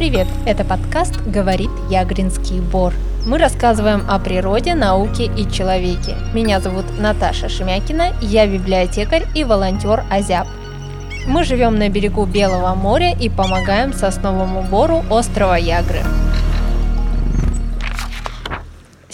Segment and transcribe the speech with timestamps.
[0.00, 0.28] Привет!
[0.46, 2.94] Это подкаст «Говорит Ягринский Бор».
[3.26, 6.16] Мы рассказываем о природе, науке и человеке.
[6.32, 10.46] Меня зовут Наташа Шемякина, я библиотекарь и волонтер Азяб.
[11.26, 16.00] Мы живем на берегу Белого моря и помогаем сосновому бору острова Ягры.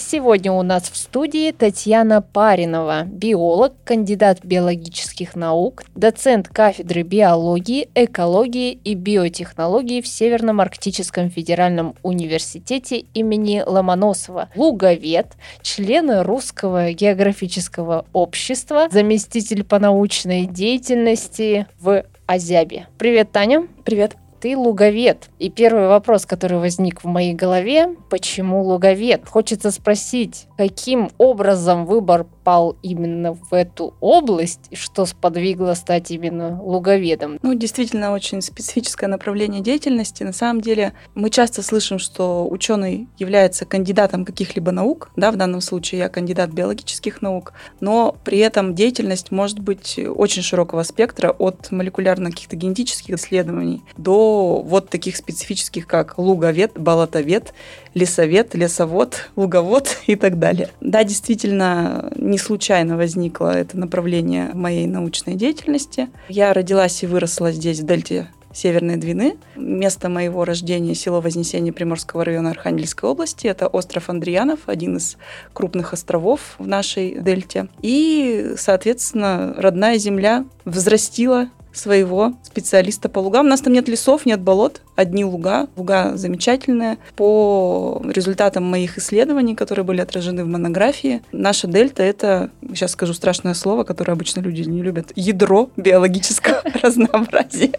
[0.08, 8.70] Сегодня у нас в студии Татьяна Паринова, биолог, кандидат биологических наук, доцент кафедры биологии, экологии
[8.84, 19.64] и биотехнологии в Северном Арктическом федеральном университете имени Ломоносова, луговед, член Русского географического общества, заместитель
[19.64, 22.86] по научной деятельности в Азябе.
[22.96, 23.66] Привет, Таня.
[23.84, 25.28] Привет ты луговед.
[25.40, 29.28] И первый вопрос, который возник в моей голове, почему луговед?
[29.28, 37.40] Хочется спросить, каким образом выбор пал именно в эту область, что сподвигло стать именно луговедом?
[37.42, 40.22] Ну, действительно, очень специфическое направление деятельности.
[40.22, 45.60] На самом деле, мы часто слышим, что ученый является кандидатом каких-либо наук, да, в данном
[45.60, 51.72] случае я кандидат биологических наук, но при этом деятельность может быть очень широкого спектра от
[51.72, 57.52] молекулярно каких-то генетических исследований до вот таких специфических, как луговед, болотовед,
[57.96, 60.68] лесовед, лесовод, луговод и так далее.
[60.80, 66.08] Да, действительно, не случайно возникло это направление моей научной деятельности.
[66.28, 69.36] Я родилась и выросла здесь, в Дельте Северной Двины.
[69.54, 73.46] Место моего рождения– село Вознесение Приморского района Архангельской области.
[73.46, 75.18] Это остров Андриянов, один из
[75.52, 77.68] крупных островов в нашей дельте.
[77.82, 83.46] И, соответственно, родная земля взрастила своего специалиста по лугам.
[83.46, 85.68] У нас там нет лесов, нет болот, одни луга.
[85.76, 86.98] Луга замечательные.
[87.16, 93.54] По результатам моих исследований, которые были отражены в монографии, наша дельта— это, сейчас скажу страшное
[93.54, 97.72] слово, которое обычно люди не любят, ядро биологического разнообразия.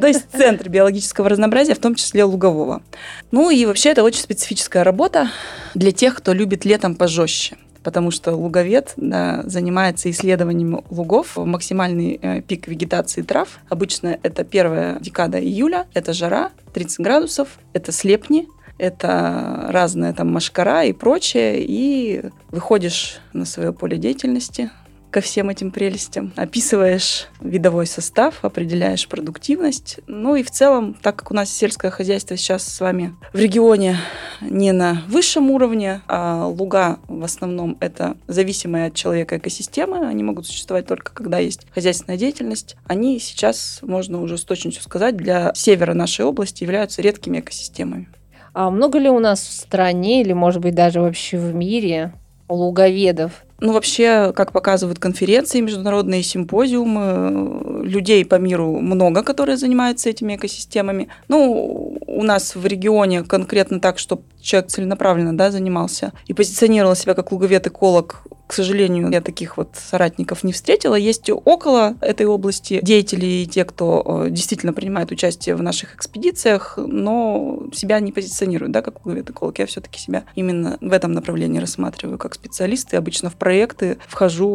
[0.00, 2.82] То есть центр биологического разнообразия, в том числе лугового.
[3.30, 5.30] Ну и вообще это очень специфическая работа
[5.74, 7.56] для тех, кто любит летом пожестче
[7.88, 11.36] потому что луговед да, занимается исследованием лугов.
[11.36, 13.60] В максимальный э, пик вегетации трав.
[13.70, 18.46] Обычно это первая декада июля, это жара, 30 градусов, это слепни,
[18.76, 24.70] это разная там машкара и прочее, и выходишь на свое поле деятельности,
[25.10, 26.32] ко всем этим прелестям.
[26.36, 30.00] Описываешь видовой состав, определяешь продуктивность.
[30.06, 33.96] Ну и в целом, так как у нас сельское хозяйство сейчас с вами в регионе
[34.40, 40.46] не на высшем уровне, а луга в основном это зависимые от человека экосистемы, они могут
[40.46, 45.94] существовать только когда есть хозяйственная деятельность, они сейчас, можно уже с точностью сказать, для севера
[45.94, 48.08] нашей области являются редкими экосистемами.
[48.54, 52.12] А много ли у нас в стране или, может быть, даже вообще в мире
[52.48, 53.44] луговедов?
[53.60, 61.08] Ну, вообще, как показывают конференции, международные симпозиумы, людей по миру много, которые занимаются этими экосистемами.
[61.26, 67.14] Ну, у нас в регионе конкретно так, чтобы человек целенаправленно да, занимался и позиционировал себя
[67.14, 70.94] как луговед-эколог, к сожалению, я таких вот соратников не встретила.
[70.94, 76.78] Есть около этой области деятели и те, кто э, действительно принимает участие в наших экспедициях,
[76.78, 79.58] но себя не позиционируют, да, как луговед-эколог.
[79.58, 84.48] Я все-таки себя именно в этом направлении рассматриваю как специалист и обычно в проекты вхожу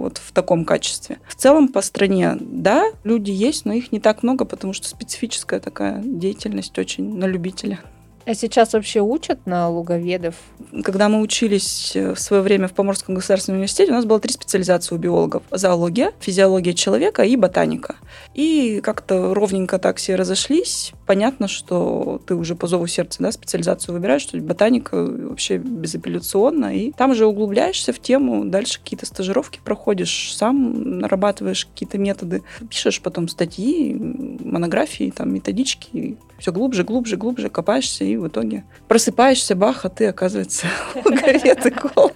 [0.00, 1.18] вот в таком качестве.
[1.28, 5.60] В целом по стране, да, люди есть, но их не так много, потому что специфическая
[5.60, 7.78] такая деятельность очень на любителя.
[8.26, 10.34] А сейчас вообще учат на луговедов?
[10.82, 14.32] Когда мы учились э, в свое время в Поморском государственном университете, у нас было три
[14.32, 15.44] специализации у биологов.
[15.52, 17.94] Зоология, физиология человека и ботаника.
[18.34, 20.92] И как-то ровненько так все разошлись.
[21.06, 26.76] Понятно, что ты уже по зову сердца да, специализацию выбираешь, что ботаника вообще безапелляционно.
[26.76, 33.00] И там же углубляешься в тему, дальше какие-то стажировки проходишь, сам нарабатываешь какие-то методы, пишешь
[33.00, 39.84] потом статьи, монографии, там, методички, все глубже, глубже, глубже копаешься и в итоге просыпаешься, бах,
[39.84, 40.66] а ты, оказывается,
[41.04, 42.12] логовед эколог.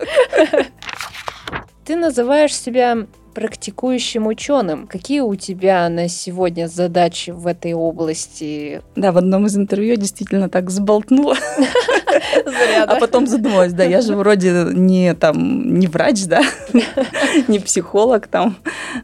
[1.85, 4.87] Ты называешь себя практикующим ученым.
[4.87, 8.83] Какие у тебя на сегодня задачи в этой области?
[8.97, 11.37] Да, в одном из интервью действительно так сболтнула.
[12.87, 16.43] А потом задумалась, да, я же вроде не там не врач, да,
[17.49, 18.57] не психолог там.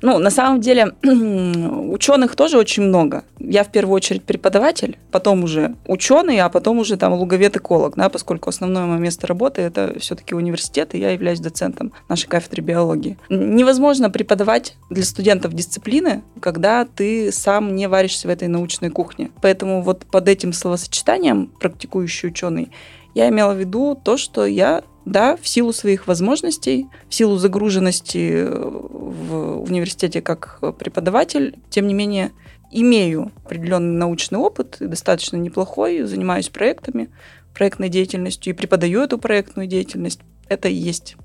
[0.02, 3.24] Ну, на самом деле, ученых тоже очень много.
[3.38, 8.48] Я в первую очередь преподаватель, потом уже ученый, а потом уже там луговед-эколог, да, поскольку
[8.48, 13.18] основное мое место работы это все-таки университет, и я являюсь доцентом нашей кафедры биологии.
[13.28, 19.30] Невозможно преподавать для студентов дисциплины, когда ты сам не варишься в этой научной кухне.
[19.42, 22.72] Поэтому вот под этим словосочетанием практикующий ученый
[23.14, 28.48] я имела в виду то, что я да, в силу своих возможностей, в силу загруженности
[28.50, 32.32] в университете как преподаватель, тем не менее,
[32.72, 37.10] имею определенный научный опыт, достаточно неплохой, занимаюсь проектами,
[37.54, 40.20] проектной деятельностью и преподаю эту проектную деятельность.
[40.48, 41.16] Это и есть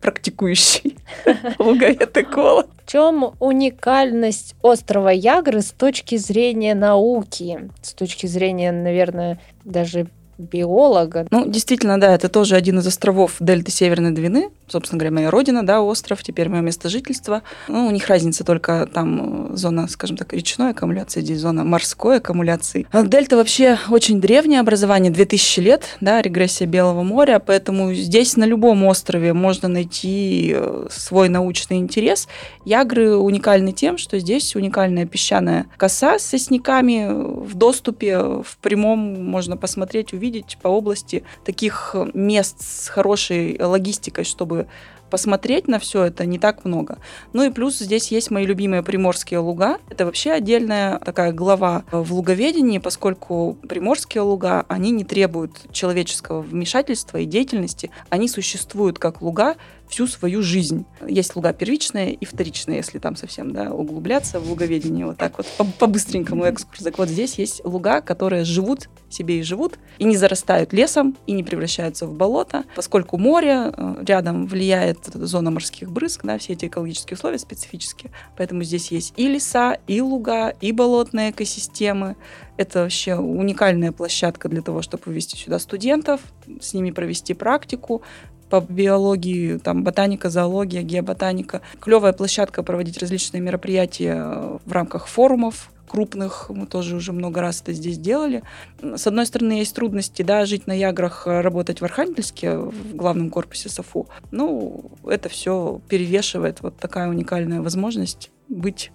[0.00, 0.96] практикующий
[1.58, 2.68] луговед-эколог.
[2.84, 7.70] В чем уникальность острова Ягры с точки зрения науки?
[7.82, 11.26] С точки зрения, наверное, даже биолога.
[11.30, 14.50] Ну, действительно, да, это тоже один из островов дельты Северной Двины.
[14.68, 17.42] Собственно говоря, моя родина, да, остров, теперь мое место жительства.
[17.68, 22.18] Ну, у них разница только там э, зона, скажем так, речной аккумуляции, здесь зона морской
[22.18, 22.86] аккумуляции.
[22.92, 28.44] А дельта вообще очень древнее образование, 2000 лет, да, регрессия Белого моря, поэтому здесь на
[28.44, 32.28] любом острове можно найти э, свой научный интерес.
[32.64, 39.56] Ягры уникальны тем, что здесь уникальная песчаная коса с сосняками в доступе, в прямом можно
[39.56, 44.68] посмотреть, увидеть увидеть по области таких мест с хорошей логистикой, чтобы
[45.10, 46.98] посмотреть на все это не так много.
[47.32, 49.78] Ну и плюс здесь есть мои любимые приморские луга.
[49.90, 57.18] Это вообще отдельная такая глава в луговедении, поскольку приморские луга, они не требуют человеческого вмешательства
[57.18, 57.90] и деятельности.
[58.10, 59.56] Они существуют как луга,
[59.88, 60.84] всю свою жизнь.
[61.06, 65.06] Есть луга первичная и вторичная, если там совсем да, углубляться в луговедение.
[65.06, 65.46] Вот так вот
[65.78, 66.82] по-быстренькому экскурс.
[66.82, 71.32] Так вот здесь есть луга, которые живут себе и живут, и не зарастают лесом, и
[71.32, 76.66] не превращаются в болото, поскольку море э, рядом влияет зона морских брызг, да, все эти
[76.66, 78.12] экологические условия специфические.
[78.36, 82.16] Поэтому здесь есть и леса, и луга, и болотные экосистемы.
[82.56, 86.20] Это вообще уникальная площадка для того, чтобы вывести сюда студентов,
[86.60, 88.02] с ними провести практику,
[88.48, 91.60] по биологии, там ботаника, зоология, геоботаника.
[91.80, 97.72] Клевая площадка проводить различные мероприятия в рамках форумов, крупных, мы тоже уже много раз это
[97.72, 98.42] здесь делали.
[98.80, 103.30] С одной стороны, есть трудности, да, жить на Яграх, э, работать в Архангельске, в главном
[103.30, 104.08] корпусе САФУ.
[104.30, 108.92] Ну, это все перевешивает вот такая уникальная возможность быть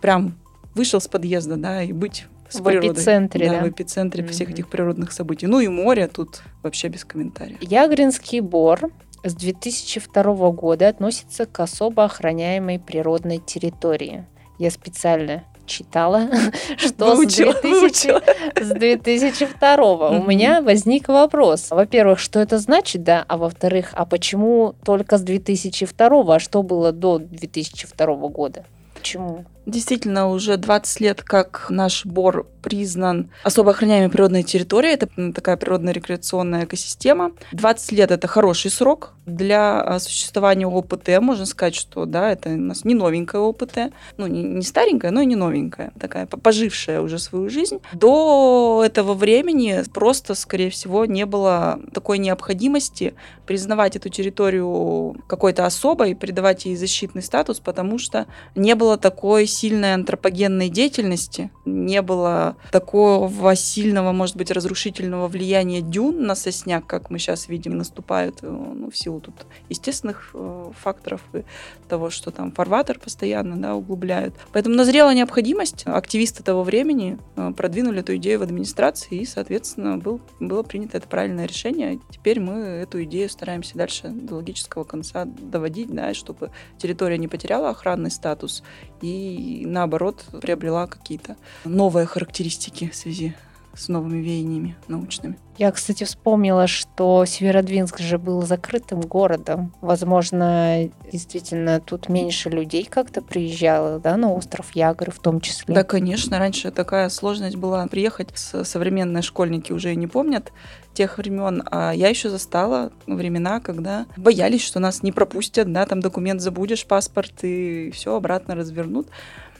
[0.00, 0.38] прям
[0.74, 2.92] вышел с подъезда, да, и быть с в природой.
[2.92, 3.64] эпицентре, да, да?
[3.64, 4.28] в эпицентре mm-hmm.
[4.28, 5.46] всех этих природных событий.
[5.46, 7.58] Ну и море тут вообще без комментариев.
[7.60, 8.90] Ягринский бор
[9.24, 10.22] с 2002
[10.52, 14.26] года относится к особо охраняемой природной территории.
[14.58, 16.28] Я специально читала,
[16.76, 20.20] что выучила, с, 2000, с 2002 mm-hmm.
[20.20, 21.68] у меня возник вопрос.
[21.70, 26.92] Во-первых, что это значит, да, а во-вторых, а почему только с 2002, а что было
[26.92, 28.64] до 2002 года?
[28.94, 29.44] Почему?
[29.66, 34.94] Действительно, уже 20 лет, как наш Бор признан особо охраняемой природной территорией.
[34.94, 37.32] Это такая природно-рекреационная экосистема.
[37.52, 41.20] 20 лет– это хороший срок для а, существования ОПТ.
[41.20, 43.92] Можно сказать, что да, это у нас не новенькая ОПТ.
[44.16, 45.92] Ну, не, не старенькая, но и не новенькая.
[45.98, 47.80] Такая пожившая уже свою жизнь.
[47.92, 53.14] До этого времени просто, скорее всего, не было такой необходимости
[53.46, 59.94] признавать эту территорию какой-то особой, придавать ей защитный статус, потому что не было такой сильной
[59.94, 67.18] антропогенной деятельности, не было такого сильного, может быть, разрушительного влияния дюн на сосняк, как мы
[67.18, 69.34] сейчас видим, наступают э, ну, в силу тут
[69.68, 71.42] естественных э, факторов и
[71.86, 74.34] того, что там фарватер постоянно да, углубляют.
[74.52, 75.84] Поэтому назрела необходимость.
[75.86, 81.08] Активисты того времени э, продвинули эту идею в администрации, и, соответственно, был, было принято это
[81.08, 81.98] правильное решение.
[82.10, 87.70] Теперь мы эту идею стараемся дальше до логического конца доводить, да, чтобы территория не потеряла
[87.70, 88.62] охранный статус
[89.00, 93.34] и наоборот приобрела какие-то новые характеристики в связи
[93.76, 95.38] с новыми веяниями научными.
[95.58, 99.72] Я, кстати, вспомнила, что Северодвинск же был закрытым городом.
[99.80, 105.74] Возможно, действительно, тут меньше людей как-то приезжало, да, на остров Ягры в том числе.
[105.74, 106.38] Да, конечно.
[106.38, 108.28] Раньше такая сложность была приехать.
[108.34, 110.52] Современные школьники уже не помнят
[110.92, 116.00] тех времен, а я еще застала времена, когда боялись, что нас не пропустят, да, там
[116.00, 119.08] документ забудешь, паспорт, и все обратно развернут.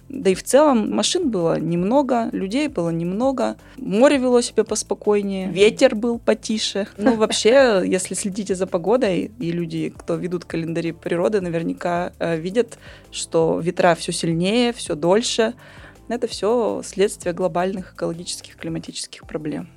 [0.09, 5.97] Да и в целом машин было немного, людей было немного, море вело себя поспокойнее, ветер
[5.97, 6.87] был потише.
[6.97, 12.79] Ну, вообще, если следите за погодой, и люди, кто ведут календари природы, наверняка э, видят,
[13.11, 15.55] что ветра все сильнее, все дольше.
[16.09, 19.69] Это все следствие глобальных экологических, климатических проблем.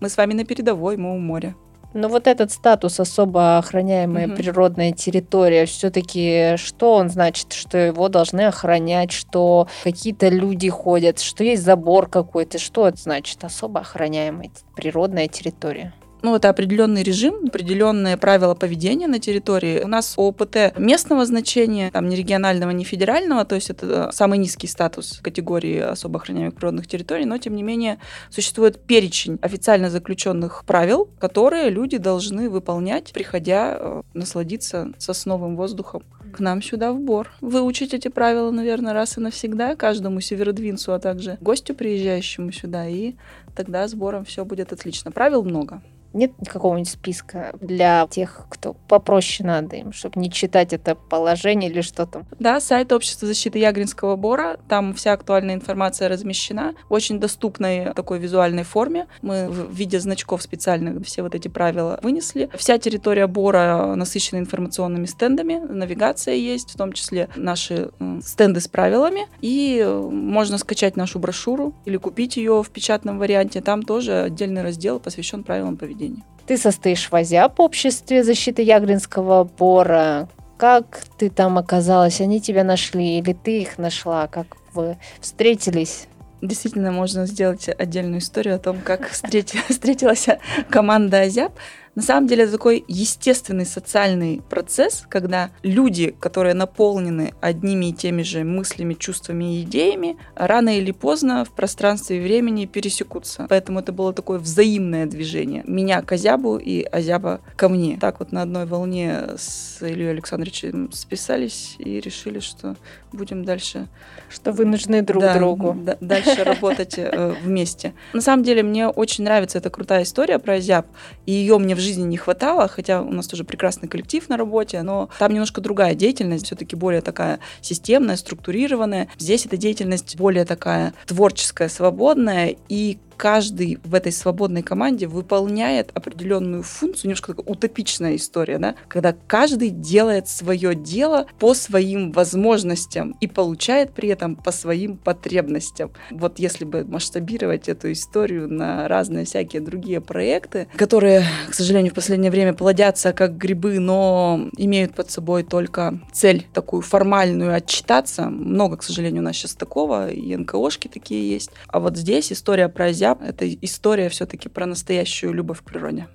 [0.00, 1.54] Мы с вами на передовой, мы у моря.
[1.96, 4.36] Но вот этот статус особо охраняемая угу.
[4.36, 11.42] природная территория, все-таки что он значит, что его должны охранять, что какие-то люди ходят, что
[11.42, 15.94] есть забор какой-то, что это значит особо охраняемая природная территория?
[16.26, 19.84] Ну, это определенный режим, определенные правила поведения на территории.
[19.84, 24.66] У нас ОПТ местного значения, там не регионального, не федерального, то есть это самый низкий
[24.66, 31.08] статус категории особо охраняемых природных территорий, но тем не менее существует перечень официально заключенных правил,
[31.20, 36.02] которые люди должны выполнять, приходя э, насладиться сосновым воздухом
[36.32, 37.30] к нам сюда в Бор.
[37.40, 43.14] Выучить эти правила, наверное, раз и навсегда каждому северодвинцу, а также гостю, приезжающему сюда, и
[43.54, 45.12] тогда сбором все будет отлично.
[45.12, 45.82] Правил много.
[46.16, 51.82] Нет какого-нибудь списка для тех, кто попроще надо им, чтобы не читать это положение или
[51.82, 52.24] что там?
[52.38, 54.56] Да, сайт Общества защиты Ягринского бора.
[54.66, 59.08] Там вся актуальная информация размещена в очень доступной такой визуальной форме.
[59.20, 62.48] Мы в виде значков специальных все вот эти правила вынесли.
[62.54, 65.58] Вся территория бора насыщена информационными стендами.
[65.58, 67.90] Навигация есть, в том числе наши
[68.22, 69.26] стенды с правилами.
[69.42, 73.60] И можно скачать нашу брошюру или купить ее в печатном варианте.
[73.60, 76.22] Там тоже отдельный раздел посвящен правилам поведения поведения.
[76.46, 80.28] Ты состоишь в АЗЯП, обществе защиты Ягринского бора.
[80.56, 82.20] Как ты там оказалась?
[82.20, 84.26] Они тебя нашли или ты их нашла?
[84.28, 86.06] Как вы встретились?
[86.40, 89.08] Действительно, можно сделать отдельную историю о том, как
[89.68, 90.26] встретилась
[90.70, 91.52] команда Азяб.
[91.96, 98.20] На самом деле это такой естественный социальный процесс, когда люди, которые наполнены одними и теми
[98.20, 103.46] же мыслями, чувствами и идеями, рано или поздно в пространстве и времени пересекутся.
[103.48, 105.64] Поэтому это было такое взаимное движение.
[105.66, 107.96] Меня к Азябу и Азяба ко мне.
[107.98, 112.76] Так вот на одной волне с Ильей Александровичем списались и решили, что
[113.10, 113.88] будем дальше...
[114.28, 115.74] Что вы нужны друг да, другу.
[115.74, 117.94] Да, дальше работать э, вместе.
[118.12, 120.86] На самом деле мне очень нравится эта крутая история про Азяб,
[121.24, 124.82] и ее мне в жизни не хватало, хотя у нас тоже прекрасный коллектив на работе,
[124.82, 129.08] но там немножко другая деятельность, все-таки более такая системная, структурированная.
[129.18, 136.62] Здесь эта деятельность более такая творческая, свободная, и каждый в этой свободной команде выполняет определенную
[136.62, 143.26] функцию, немножко такая утопичная история, да, когда каждый делает свое дело по своим возможностям и
[143.26, 145.92] получает при этом по своим потребностям.
[146.10, 151.94] Вот если бы масштабировать эту историю на разные всякие другие проекты, которые, к сожалению, в
[151.94, 158.26] последнее время плодятся как грибы, но имеют под собой только цель такую формальную отчитаться.
[158.30, 161.50] Много, к сожалению, у нас сейчас такого, и НКОшки такие есть.
[161.68, 163.26] А вот здесь история про нельзя.
[163.26, 166.06] Это история все-таки про настоящую любовь к природе.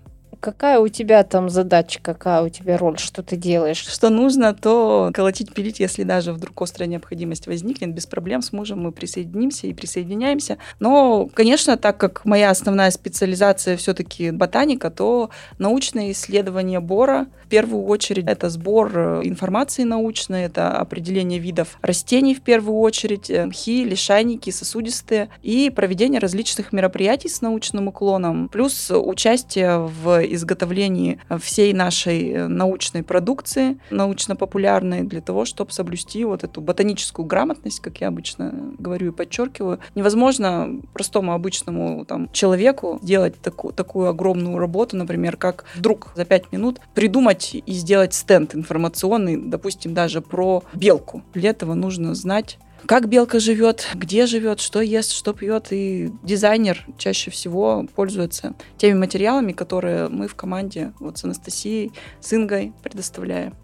[0.42, 3.78] Какая у тебя там задача, какая у тебя роль, что ты делаешь?
[3.78, 8.82] Что нужно, то колотить, пилить, если даже вдруг острая необходимость возникнет, без проблем с мужем
[8.82, 10.58] мы присоединимся и присоединяемся.
[10.80, 15.30] Но, конечно, так как моя основная специализация все-таки ботаника, то
[15.60, 22.34] научные исследования бора, в первую очередь, это сбор э, информации научной, это определение видов растений
[22.34, 28.90] в первую очередь, э, мхи, лишайники, сосудистые, и проведение различных мероприятий с научным уклоном, плюс
[28.90, 36.62] участие в изготовлении всей нашей э, научной продукции, научно-популярной, для того, чтобы соблюсти вот эту
[36.62, 39.80] ботаническую грамотность, как я обычно говорю и подчеркиваю.
[39.96, 46.52] Невозможно простому обычному там, человеку делать таку, такую огромную работу, например, как вдруг за пять
[46.52, 51.24] минут придумать и сделать стенд информационный, допустим, даже про белку.
[51.34, 55.68] Для этого нужно знать как белка живет, где живет, что ест, что пьет.
[55.72, 62.34] И дизайнер чаще всего пользуется теми материалами, которые мы в команде вот с Анастасией, с
[62.34, 63.56] Ингой предоставляем.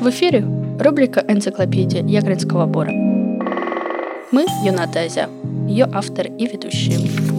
[0.00, 0.44] В эфире
[0.80, 2.90] рубрика «Энциклопедия Ягринского бора».
[4.32, 5.28] Мы Юната Азя,
[5.68, 7.31] ее автор и ведущие.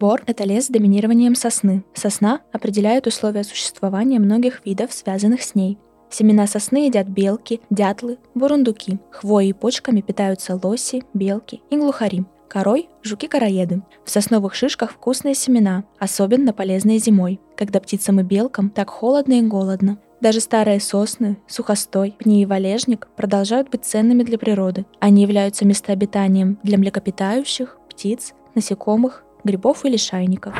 [0.00, 1.82] Бор– это лес с доминированием сосны.
[1.92, 5.76] Сосна определяет условия существования многих видов, связанных с ней.
[6.08, 9.00] Семена сосны едят белки, дятлы, бурундуки.
[9.10, 12.24] Хвоей и почками питаются лоси, белки и глухари.
[12.48, 13.82] Корой– жуки-короеды.
[14.04, 19.42] В сосновых шишках вкусные семена, особенно полезные зимой, когда птицам и белкам так холодно и
[19.42, 19.98] голодно.
[20.20, 24.86] Даже старые сосны, сухостой, пни и валежник продолжают быть ценными для природы.
[25.00, 30.54] Они являются местообитанием для млекопитающих, птиц, насекомых грибов или шайников.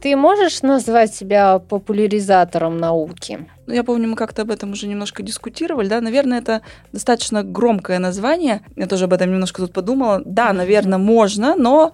[0.00, 3.48] Ты можешь назвать себя популяризатором науки?
[3.66, 8.00] Ну, я помню, мы как-то об этом уже немножко дискутировали, да, наверное, это достаточно громкое
[8.00, 8.62] название.
[8.74, 10.20] Я тоже об этом немножко тут подумала.
[10.24, 11.92] Да, наверное, можно, но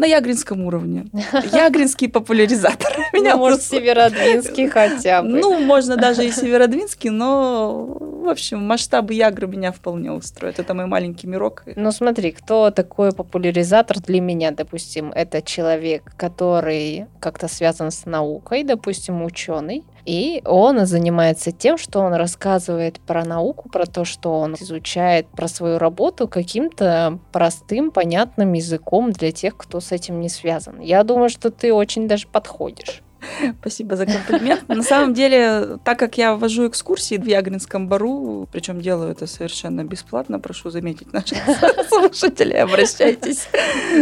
[0.00, 1.06] на ягринском уровне.
[1.52, 2.90] Ягринский популяризатор.
[3.12, 5.28] Меня ну, может, Северодвинский хотя бы.
[5.28, 10.58] Ну, можно даже и Северодвинский, но, в общем, масштабы Ягры меня вполне устроят.
[10.58, 11.64] Это мой маленький мирок.
[11.76, 18.64] Ну, смотри, кто такой популяризатор для меня, допустим, это человек, который как-то связан с наукой,
[18.64, 24.54] допустим, ученый, И он занимается тем, что он рассказывает про науку, про то, что он
[24.54, 30.80] изучает про свою работу каким-то простым, понятным языком для тех, кто с этим не связан.
[30.80, 33.02] Я думаю, что ты очень даже подходишь.
[33.60, 34.68] Спасибо за комплимент.
[34.68, 39.84] На самом деле, так как я вожу экскурсии в Ягринском бару, причем делаю это совершенно
[39.84, 41.38] бесплатно, прошу заметить наших
[41.88, 43.48] слушателей, обращайтесь.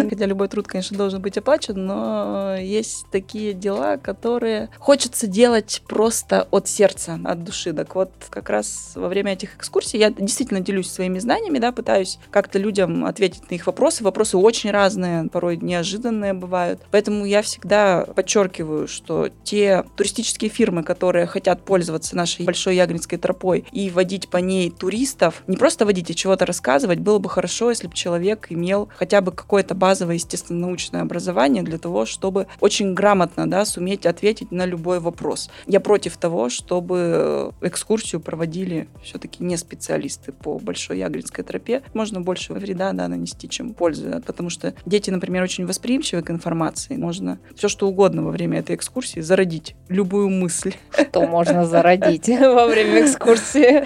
[0.08, 6.46] Хотя любой труд, конечно, должен быть оплачен, но есть такие дела, которые хочется делать просто
[6.50, 7.72] от сердца, от души.
[7.72, 12.18] Так вот, как раз во время этих экскурсий я действительно делюсь своими знаниями, да, пытаюсь
[12.30, 14.04] как-то людям ответить на их вопросы.
[14.04, 16.80] Вопросы очень разные, порой неожиданные бывают.
[16.90, 23.16] Поэтому я всегда подчеркиваю, что что те туристические фирмы, которые хотят пользоваться нашей большой Ягринской
[23.16, 27.70] тропой и водить по ней туристов, не просто водить, а чего-то рассказывать, было бы хорошо,
[27.70, 33.48] если бы человек имел хотя бы какое-то базовое естественно-научное образование для того, чтобы очень грамотно
[33.48, 35.48] да, суметь ответить на любой вопрос.
[35.66, 41.82] Я против того, чтобы экскурсию проводили все-таки не специалисты по Большой Ягринской тропе.
[41.94, 46.98] Можно больше вреда да, нанести, чем пользы, потому что дети, например, очень восприимчивы к информации.
[46.98, 50.74] Можно все что угодно во время этой экскурсии экскурсии зародить любую мысль.
[50.92, 53.84] Что можно зародить во время экскурсии?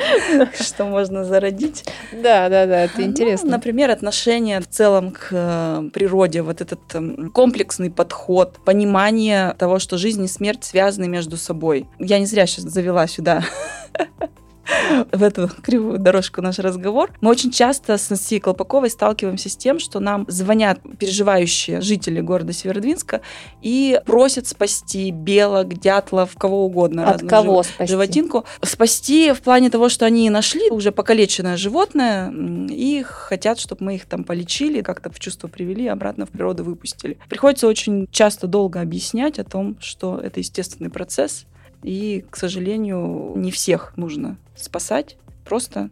[0.63, 1.85] Что можно зародить?
[2.13, 3.51] Да, да, да, это ну, интересно.
[3.51, 9.99] например, отношение в целом к э, природе, вот этот эм, комплексный подход, понимание того, что
[9.99, 11.87] жизнь и смерть связаны между собой.
[11.99, 13.45] Я не зря сейчас завела сюда
[15.13, 17.11] в эту кривую дорожку наш разговор.
[17.21, 22.53] Мы очень часто с Анастасией Колпаковой сталкиваемся с тем, что нам звонят переживающие жители города
[22.53, 23.23] Северодвинска
[23.61, 27.11] и просят спасти белок, дятлов, кого угодно.
[27.11, 27.73] От кого жив...
[27.73, 27.93] спасти?
[27.93, 28.45] Животинку.
[28.63, 32.33] Спасти в плане того, что они нашли уже покалеченное животное
[32.69, 37.19] и хотят, чтобы мы их там полечили, как-то в чувство привели, обратно в природу выпустили.
[37.29, 41.47] Приходится очень часто долго объяснять о том, что это естественный процесс,
[41.83, 45.91] и, к сожалению, не всех нужно спасать, просто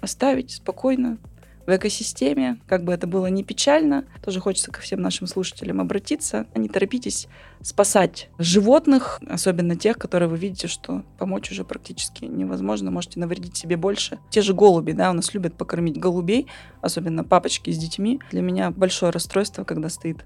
[0.00, 1.18] оставить спокойно
[1.66, 4.04] в экосистеме, как бы это было не печально.
[4.24, 6.46] Тоже хочется ко всем нашим слушателям обратиться.
[6.54, 7.28] Не торопитесь
[7.60, 13.76] спасать животных, особенно тех, которые вы видите, что помочь уже практически невозможно, можете навредить себе
[13.76, 14.18] больше.
[14.30, 16.48] Те же голуби, да, у нас любят покормить голубей,
[16.80, 18.20] особенно папочки с детьми.
[18.32, 20.24] Для меня большое расстройство, когда стоит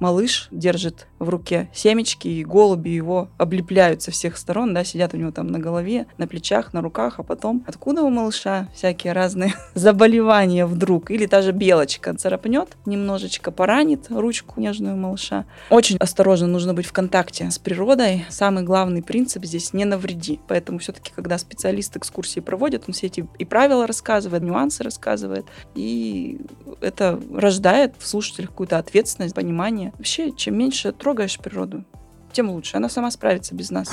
[0.00, 5.16] малыш держит в руке семечки, и голуби его облепляют со всех сторон, да, сидят у
[5.16, 9.54] него там на голове, на плечах, на руках, а потом откуда у малыша всякие разные
[9.74, 15.44] заболевания вдруг, или даже белочка царапнет, немножечко поранит ручку нежную малыша.
[15.70, 18.24] Очень осторожно нужно быть в контакте с природой.
[18.28, 20.40] Самый главный принцип здесь не навреди.
[20.48, 26.40] Поэтому все-таки, когда специалист экскурсии проводит, он все эти и правила рассказывает, нюансы рассказывает, и
[26.80, 29.92] это рождает в слушателях какую-то ответственность, понимание, жизни.
[29.96, 31.84] Вообще, чем меньше трогаешь природу,
[32.32, 32.76] тем лучше.
[32.76, 33.90] Она сама справится без нас.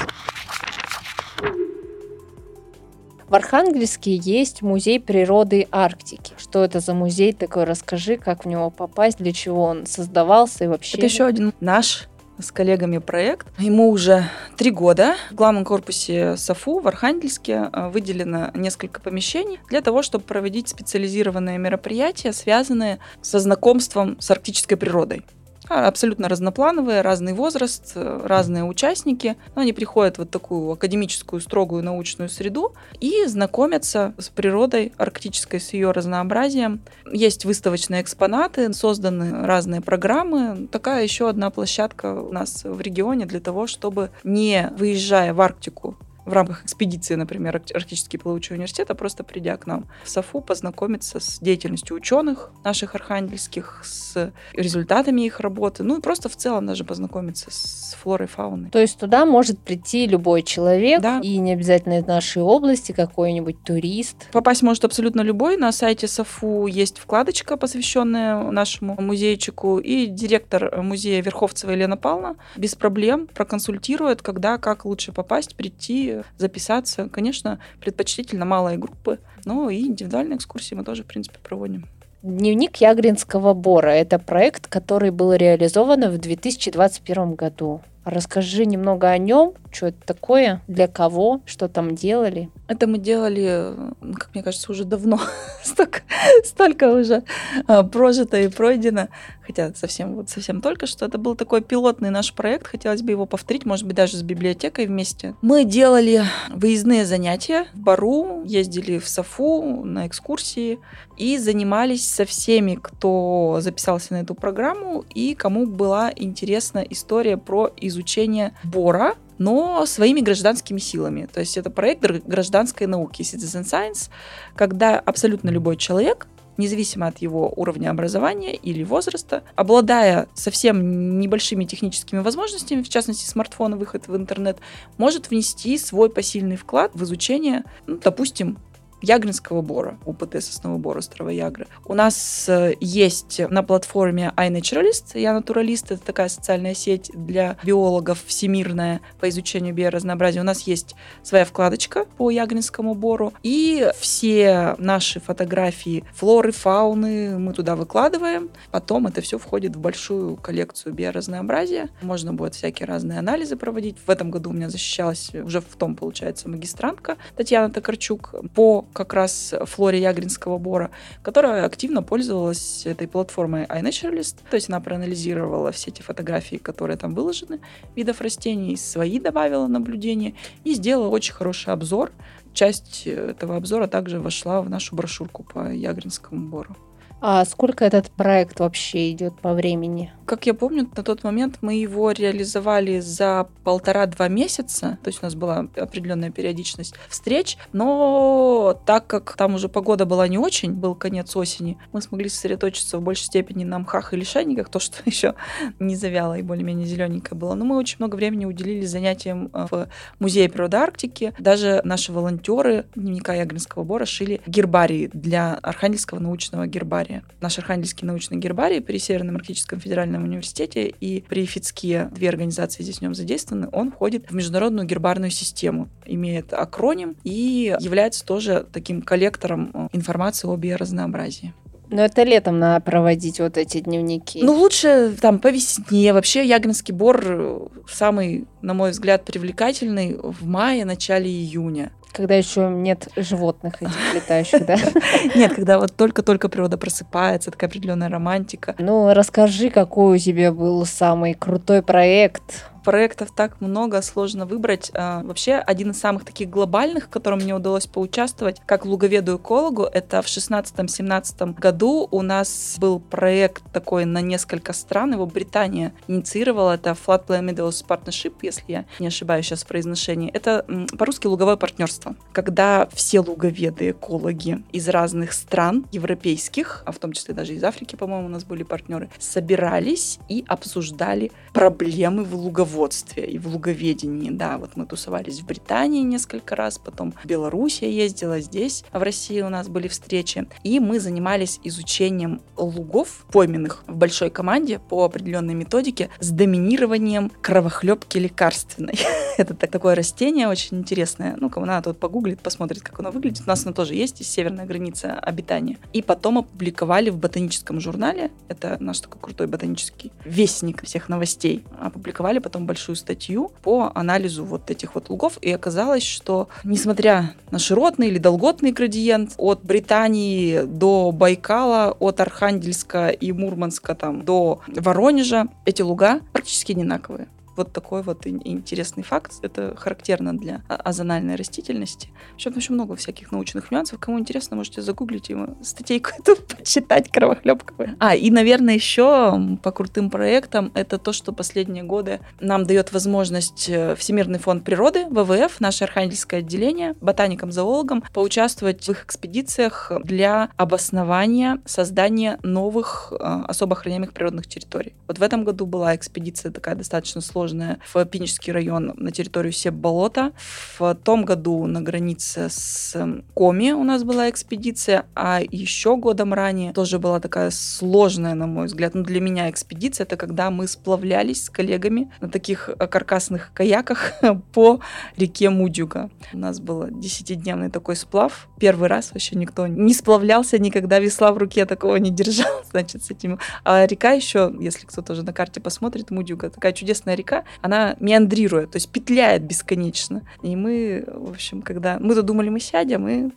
[3.28, 6.34] В Архангельске есть музей природы Арктики.
[6.38, 7.64] Что это за музей такой?
[7.64, 10.98] Расскажи, как в него попасть, для чего он создавался и вообще.
[10.98, 13.48] Это еще один наш с коллегами проект.
[13.58, 14.26] Ему уже
[14.58, 15.16] три года.
[15.32, 21.58] В главном корпусе САФУ в Архангельске э, выделено несколько помещений для того, чтобы проводить специализированные
[21.58, 25.24] мероприятия, связанные со знакомством с арктической природой.
[25.70, 29.38] А, абсолютно разноплановые, разный возраст, э, разные участники.
[29.56, 35.60] Но они приходят в вот такую академическую, строгую научную среду и знакомятся с природой арктической,
[35.60, 36.82] с ее разнообразием.
[37.12, 40.68] Есть выставочные экспонаты, созданы разные программы.
[40.72, 45.98] Такая еще одна площадка у нас в регионе для того, чтобы не выезжая в Арктику
[46.26, 51.20] в рамках экспедиции, например, Арктический плавучий университет, а просто придя к нам в САФУ, познакомиться
[51.20, 56.84] с деятельностью ученых наших архангельских, с результатами их работы, ну и просто в целом даже
[56.84, 58.70] познакомиться с флорой фауной.
[58.70, 61.20] То есть туда может прийти любой человек, да.
[61.22, 64.30] и не обязательно из нашей области, какой-нибудь турист.
[64.32, 65.58] Попасть может абсолютно любой.
[65.58, 72.76] На сайте САФУ есть вкладочка, посвященная нашему музейчику, и директор музея Верховцева Елена Павловна без
[72.76, 77.10] проблем проконсультирует, когда, как лучше попасть, прийти записаться.
[77.10, 81.86] Конечно, предпочтительно малые группы, но и индивидуальные экскурсии мы тоже, в принципе, проводим.
[82.24, 87.82] Дневник Ягринского бора– это проект, который был реализован в 2021 году.
[88.06, 92.50] Расскажи немного о нем, что это такое, для кого, что там делали.
[92.68, 93.74] Это мы делали,
[94.18, 95.20] как мне кажется, уже давно.
[95.64, 96.00] столько,
[96.44, 97.24] столько уже
[97.68, 99.08] а, прожито и пройдено.
[99.46, 101.06] Хотя совсем вот совсем только что.
[101.06, 102.68] Это был такой пилотный наш проект.
[102.68, 105.36] Хотелось бы его повторить, может быть, даже с библиотекой вместе.
[105.42, 110.80] Мы делали выездные занятия в Бару, ездили в Сафу на экскурсии
[111.18, 117.72] и занимались со всеми, кто записался на эту программу и кому была интересна история про
[117.78, 121.28] изучение бора но своими гражданскими силами.
[121.32, 124.10] То есть это проект гражданской науки, citizen science,
[124.56, 126.28] когда абсолютно любой человек
[126.58, 133.78] независимо от его уровня образования или возраста, обладая совсем небольшими техническими возможностями, в частности смартфона,
[133.78, 134.58] выход в интернет,
[134.98, 138.58] может внести свой посильный вклад в изучение, ну, допустим,
[139.04, 141.68] Ягринского бора, УПТ соснового бора острова Ягры.
[141.86, 148.24] У нас э, есть на платформе iNaturalist, я натуралист, это такая социальная сеть для биологов
[148.26, 150.40] всемирная по изучению биоразнообразия.
[150.40, 157.52] У нас есть своя вкладочка по Ягринскому бору, и все наши фотографии флоры, фауны мы
[157.52, 158.52] туда выкладываем.
[158.72, 161.90] Потом это все входит в большую коллекцию биоразнообразия.
[162.02, 163.98] Можно будет всякие разные анализы проводить.
[164.06, 169.14] В этом году у меня защищалась уже в том, получается, магистрантка Татьяна Токарчук по как
[169.14, 174.38] раз Флоре Ягринского бора, которая активно пользовалась этой платформой iNaturalist.
[174.50, 177.60] То есть она проанализировала все эти фотографии, которые там выложены,
[177.96, 182.12] видов растений, свои добавила наблюдения и сделала очень хороший обзор.
[182.54, 186.78] Часть этого обзора также вошла в нашу брошюрку по Ягринскому бору.
[187.26, 190.12] А сколько этот проект вообще идет по времени?
[190.26, 195.26] Как я помню, на тот момент мы его реализовали за полтора-два месяца, то есть у
[195.26, 200.96] нас была определенная периодичность встреч, но так как там уже погода была не очень, был
[200.96, 205.36] конец осени, мы смогли сосредоточиться в большей степени на мхах и лишайниках, то, что еще
[205.80, 207.54] не завяло и более-менее зелененькое было.
[207.56, 209.88] Но мы очень много времени уделили занятиям э, в
[210.20, 211.34] Музее природы Арктики.
[211.40, 217.24] Даже наши волонтеры дневника Ягринского бора шили гербарии для Архангельского научного гербария.
[217.42, 222.84] Наш Архангельский научный гербарий при Северном Арктическом федеральном федеральном университете, и при ФИЦКе две организации
[222.84, 228.66] здесь в нем задействованы, он входит в международную гербарную систему, имеет акроним и является тоже
[228.72, 231.54] таким коллектором э, информации о биоразнообразии.
[231.90, 234.42] Но это летом надо проводить вот эти дневники.
[234.42, 236.14] Ну, лучше там по весне.
[236.14, 241.92] Вообще Ягринский бор э, самый, на мой взгляд, привлекательный в мае, начале июня.
[242.14, 244.78] Когда еще нет животных этих летающих, да?
[245.36, 248.76] Нет, когда вот только-только природа просыпается, такая определенная романтика.
[248.78, 254.92] Ну, расскажи, какой у тебя был самый крутой проект, проектов так много, сложно выбрать.
[254.94, 260.22] А, вообще, один из самых таких глобальных, в котором мне удалось поучаствовать, как луговеду-экологу, это
[260.22, 266.92] в 16-17 году у нас был проект такой на несколько стран, его Британия инициировала, это
[266.92, 270.30] Floodplain Meadows Partnership, если я не ошибаюсь сейчас в произношении.
[270.32, 270.66] Это
[270.98, 277.54] по-русски луговое партнерство, когда все луговеды-экологи из разных стран европейских, а в том числе даже
[277.54, 283.38] из Африки, по-моему, у нас были партнеры, собирались и обсуждали проблемы в луговом луговодстве и
[283.38, 284.30] в луговедении.
[284.32, 289.42] Да, вот мы тусовались в Британии несколько раз, потом в Беларусь ездила, здесь в России
[289.42, 290.48] у нас были встречи.
[290.64, 298.18] И мы занимались изучением лугов пойменных в большой команде по определенной методике с доминированием кровохлебки
[298.18, 299.00] лекарственной.
[299.38, 301.36] Это такое растение очень интересное.
[301.40, 303.44] Ну, кому надо, тот погуглит, посмотрит, как оно выглядит.
[303.46, 305.78] У нас оно тоже есть, есть северная граница обитания.
[305.92, 312.40] И потом опубликовали в ботаническом журнале, это наш такой крутой ботанический вестник всех новостей, опубликовали
[312.40, 318.08] потом большую статью по анализу вот этих вот лугов, и оказалось, что несмотря на широтный
[318.08, 325.82] или долготный градиент от Британии до Байкала, от Архангельска и Мурманска там до Воронежа, эти
[325.82, 327.28] луга практически одинаковые.
[327.56, 329.34] Вот такой вот интересный факт.
[329.42, 332.10] Это характерно для озональной растительности.
[332.38, 334.00] Еще очень много всяких научных нюансов.
[334.00, 337.96] Кому интересно, можете загуглить и статейку эту почитать кровохлебковую.
[338.00, 343.70] А, и, наверное, еще по крутым проектам это то, что последние годы нам дает возможность
[343.70, 350.50] э, Всемирный фонд природы, ВВФ, наше архангельское отделение, ботаникам, зоологам, поучаствовать в их экспедициях для
[350.58, 353.16] обоснования создания новых э,
[353.48, 354.94] особо охраняемых природных территорий.
[355.08, 359.52] Вот в этом году была экспедиция такая достаточно сложная расположенная в Пинический район на территорию
[359.52, 360.32] Себ-болота.
[360.78, 362.96] В том году на границе с
[363.34, 368.68] Коми у нас была экспедиция, а еще годом ранее тоже была такая сложная, на мой
[368.68, 374.14] взгляд, ну для меня экспедиция, это когда мы сплавлялись с коллегами на таких каркасных каяках
[374.54, 374.80] по
[375.18, 376.10] реке Мудюга.
[376.34, 378.48] У нас был десятидневный такой сплав.
[378.60, 383.12] Первый раз вообще никто не сплавлялся, никогда весла в руке такого не держал, значит, с
[383.12, 383.40] этим.
[383.64, 387.96] А река еще, если кто тоже на карте посмотрит, Мудюга, такая чудесная река, река, она
[388.00, 390.22] меандрирует, то есть петляет бесконечно.
[390.42, 391.98] И мы, в общем, когда...
[392.00, 393.32] Мы-то думали, мы сядем и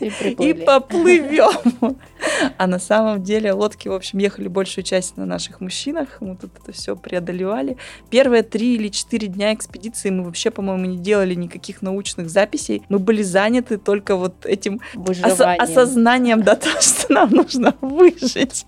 [0.00, 0.06] и,
[0.38, 1.96] и поплывем.
[2.58, 6.18] А на самом деле лодки, в общем, ехали большую часть на наших мужчинах.
[6.20, 7.78] Мы тут это все преодолевали.
[8.10, 12.82] Первые три или четыре дня экспедиции мы вообще, по-моему, не делали никаких научных записей.
[12.90, 18.66] Мы были заняты только вот этим ос- осознанием, да, то, что нам нужно выжить.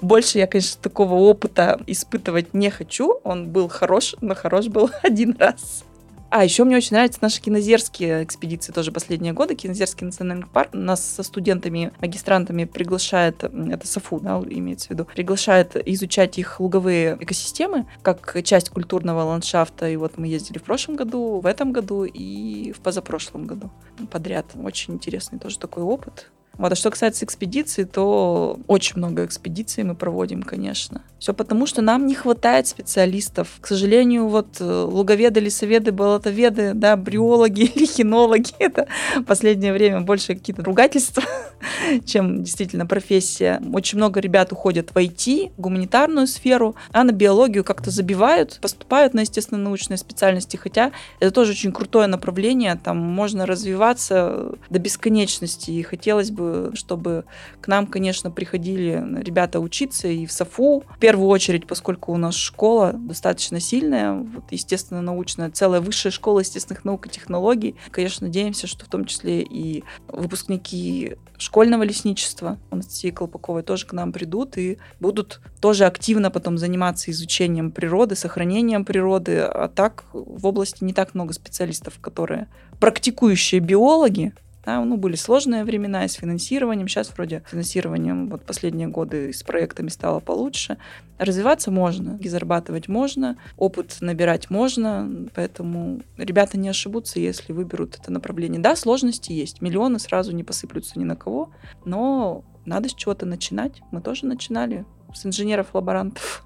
[0.00, 3.20] Больше я, конечно, такого опыта испытывать не хочу.
[3.24, 5.84] Он был хорош, но хорош был один раз.
[6.28, 9.54] А, еще мне очень нравятся наши кинозерские экспедиции тоже последние годы.
[9.54, 15.76] Кинозерский национальный парк нас со студентами, магистрантами приглашает, это САФУ, да, имеется в виду, приглашает
[15.88, 19.88] изучать их луговые экосистемы как часть культурного ландшафта.
[19.88, 23.70] И вот мы ездили в прошлом году, в этом году и в позапрошлом году
[24.10, 24.46] подряд.
[24.56, 26.30] Очень интересный тоже такой опыт.
[26.58, 31.02] Вот, а что касается экспедиций, то очень много экспедиций мы проводим, конечно.
[31.18, 33.58] Все потому, что нам не хватает специалистов.
[33.60, 38.86] К сожалению, вот э, луговеды, лесоведы, болотоведы, да, бриологи или хинологи, это
[39.26, 41.22] последнее время больше какие-то ругательства,
[42.04, 43.62] чем действительно профессия.
[43.72, 49.20] Очень много ребят уходят в IT, гуманитарную сферу, а на биологию как-то забивают, поступают на
[49.20, 56.30] естественно-научные специальности, хотя это тоже очень крутое направление, там можно развиваться до бесконечности, и хотелось
[56.30, 57.24] бы чтобы
[57.60, 60.84] к нам, конечно, приходили ребята учиться и в САФУ.
[60.88, 66.40] В первую очередь, поскольку у нас школа достаточно сильная, вот, естественно, научная, целая высшая школа
[66.40, 67.76] естественных наук и технологий.
[67.90, 74.12] Конечно, надеемся, что в том числе и выпускники школьного лесничества Анастасии Колпаковой тоже к нам
[74.12, 79.40] придут и будут тоже активно потом заниматься изучением природы, сохранением природы.
[79.40, 82.48] А так в области не так много специалистов, которые
[82.80, 84.32] практикующие биологи,
[84.66, 86.88] да, ну, были сложные времена и с финансированием.
[86.88, 90.76] Сейчас вроде финансированием вот последние годы с проектами стало получше.
[91.18, 98.12] Развиваться можно, и зарабатывать можно, опыт набирать можно, поэтому ребята не ошибутся, если выберут это
[98.12, 98.60] направление.
[98.60, 101.50] Да, сложности есть, миллионы сразу не посыплются ни на кого,
[101.84, 103.80] но надо с чего-то начинать.
[103.92, 106.44] Мы тоже начинали с инженеров-лаборантов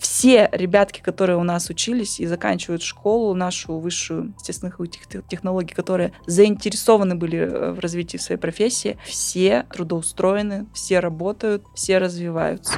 [0.00, 4.80] все ребятки, которые у нас учились и заканчивают школу, нашу высшую естественных
[5.28, 12.74] технологий, которые заинтересованы были э, в развитии своей профессии, все трудоустроены, все работают, все развиваются.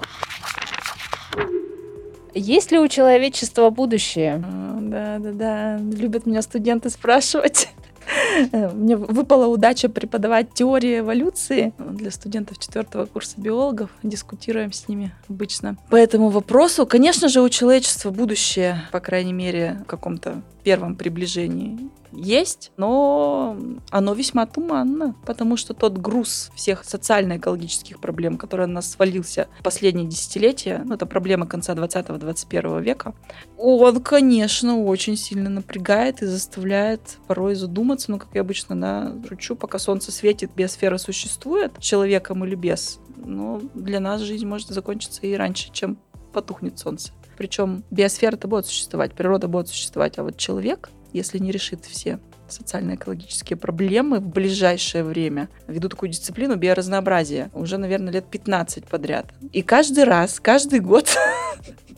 [2.34, 4.44] Есть ли у человечества будущее?
[4.80, 5.76] Да, да, да.
[5.78, 7.68] Любят меня студенты спрашивать.
[8.74, 13.90] Мне выпала удача преподавать теорию эволюции для студентов четвертого курса биологов.
[14.02, 15.76] Дискутируем с ними обычно.
[15.90, 21.90] По этому вопросу, конечно же, у человечества будущее, по крайней мере, в каком-то первом приближении
[22.12, 23.56] есть, но
[23.90, 29.62] оно весьма туманно, потому что тот груз всех социально-экологических проблем, который на нас свалился в
[29.62, 33.14] последние десятилетия, ну, это проблема конца 20-21 века,
[33.56, 39.56] он, конечно, очень сильно напрягает и заставляет порой задуматься, ну, как я обычно, да, шучу,
[39.56, 45.34] пока солнце светит, биосфера существует, человеком или без, но для нас жизнь может закончиться и
[45.34, 45.98] раньше, чем
[46.32, 47.12] потухнет солнце.
[47.36, 52.18] Причем биосфера-то будет существовать, природа будет существовать, а вот человек если не решит все
[52.52, 55.48] социально-экологические проблемы в ближайшее время.
[55.66, 59.26] Веду такую дисциплину биоразнообразия уже, наверное, лет 15 подряд.
[59.52, 61.08] И каждый раз, каждый год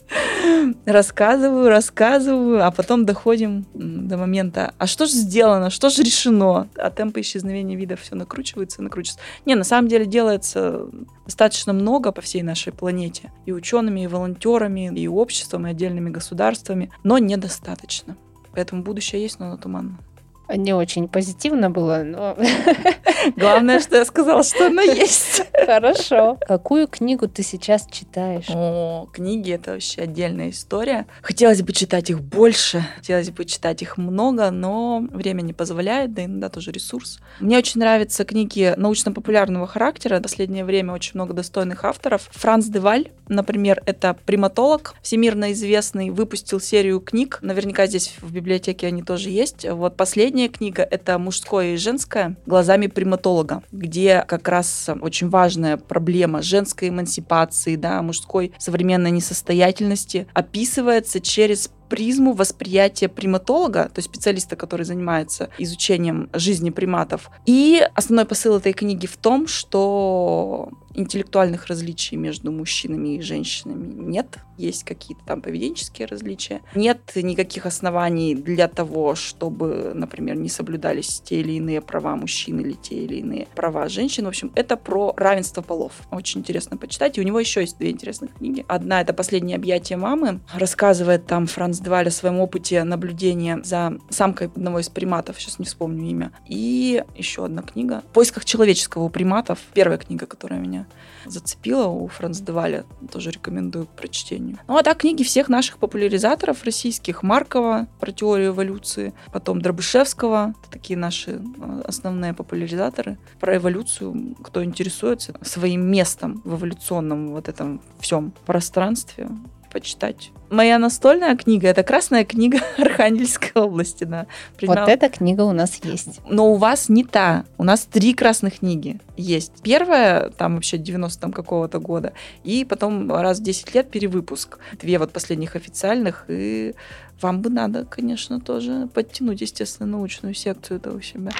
[0.85, 6.67] рассказываю, рассказываю, а потом доходим до момента, а что же сделано, что же решено?
[6.75, 9.23] А темпы исчезновения видов все накручивается, накручивается.
[9.45, 10.87] Не, на самом деле делается
[11.25, 13.31] достаточно много по всей нашей планете.
[13.45, 18.15] И учеными, и волонтерами, и обществом, и отдельными государствами, но недостаточно.
[18.55, 19.99] Поэтому будущее есть, но оно туманно.
[20.49, 22.37] Не очень позитивно было, но...
[23.35, 25.43] Главное, что я сказала, что оно есть.
[25.65, 26.37] Хорошо.
[26.47, 28.49] Какую книгу ты сейчас читаешь?
[28.49, 31.07] О, книги— это вообще отдельная история.
[31.21, 36.25] Хотелось бы читать их больше, хотелось бы читать их много, но время не позволяет, да
[36.25, 37.19] иногда тоже ресурс.
[37.39, 40.19] Мне очень нравятся книги научно-популярного характера.
[40.19, 42.29] В последнее время очень много достойных авторов.
[42.31, 47.39] Франц Деваль, например, это приматолог, всемирно известный, выпустил серию книг.
[47.41, 49.65] Наверняка здесь в библиотеке они тоже есть.
[49.69, 52.35] Вот последний Последняя книга— это «Мужское и женское.
[52.45, 61.21] Глазами приматолога», где как раз очень важная проблема женской эмансипации, да, мужской современной несостоятельности описывается
[61.21, 67.29] через призму восприятия приматолога, то есть специалиста, который занимается изучением жизни приматов.
[67.45, 74.37] И основной посыл этой книги в том, что интеллектуальных различий между мужчинами и женщинами нет.
[74.57, 76.61] Есть какие-то там поведенческие различия.
[76.73, 82.71] Нет никаких оснований для того, чтобы, например, не соблюдались те или иные права мужчин или
[82.71, 84.23] те или иные права женщин.
[84.23, 85.93] В общем, это про равенство полов.
[86.09, 87.17] Очень интересно почитать.
[87.17, 88.65] И у него еще есть две интересных книги.
[88.69, 90.39] Одна— это «Последнее объятие мамы».
[90.53, 95.65] Рассказывает там Франц Франсдвале в своем опыте наблюдения за самкой одного из приматов, сейчас не
[95.65, 96.31] вспомню имя.
[96.47, 99.59] И еще одна книга «В поисках человеческого у приматов».
[99.73, 100.85] Первая книга, которая меня
[101.25, 104.57] зацепила у Франсдваля, тоже рекомендую к прочтению.
[104.69, 107.23] Ну а так книги всех наших популяризаторов российских.
[107.23, 113.17] Маркова про теорию эволюции, потом Дробышевского, такие наши э, основные популяризаторы.
[113.41, 119.27] Про эволюцию, кто интересуется своим местом в эволюционном вот этом всем пространстве,
[119.75, 120.31] почитать.
[120.49, 124.05] Моя настольная книга— это «Красная книга Архангельской области».
[124.05, 124.25] Да.
[124.55, 124.85] Принимала...
[124.85, 126.21] Вот эта книга у нас есть.
[126.29, 127.43] Но у вас не та.
[127.57, 129.51] У нас три красных книги есть.
[129.63, 132.13] Первая, там вообще 90 там какого-то года,
[132.45, 134.59] и потом раз в 10 лет перевыпуск.
[134.79, 136.73] Две вот последних официальных, и
[137.19, 141.31] вам бы надо, конечно, тоже подтянуть, естественно, научную секцию этого себя.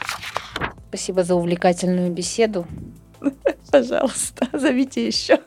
[0.89, 2.67] Спасибо за увлекательную беседу.
[3.71, 5.39] Пожалуйста, зовите еще.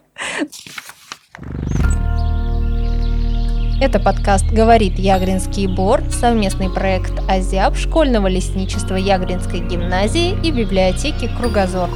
[3.81, 11.89] Это подкаст «Говорит Ягринский бор», совместный проект «Азиаб» школьного лесничества Ягринской гимназии и библиотеки «Кругозор».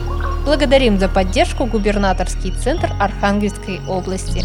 [0.45, 4.45] Благодарим за поддержку губернаторский центр Архангельской области.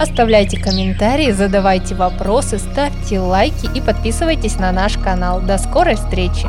[0.00, 5.42] Оставляйте комментарии, задавайте вопросы, ставьте лайки и подписывайтесь на наш канал.
[5.42, 6.46] До скорой встречи!